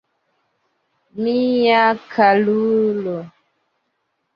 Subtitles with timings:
[1.21, 1.85] Mia
[2.17, 3.17] karulo!